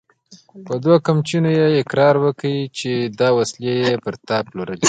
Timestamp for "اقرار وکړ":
1.81-2.51